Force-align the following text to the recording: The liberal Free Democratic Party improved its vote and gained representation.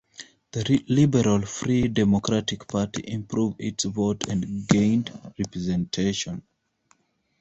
The 0.51 0.83
liberal 0.89 1.43
Free 1.43 1.87
Democratic 1.87 2.67
Party 2.67 3.03
improved 3.07 3.61
its 3.61 3.83
vote 3.83 4.27
and 4.29 4.67
gained 4.67 5.11
representation. 5.37 6.41